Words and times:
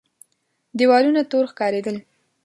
دېوالونه 0.77 1.21
تور 1.31 1.45
ښکارېدل. 1.51 1.97